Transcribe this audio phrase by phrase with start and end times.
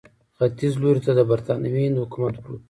[0.37, 2.57] ختیځ لوري ته د برټانوي هند حکومت پروت وو.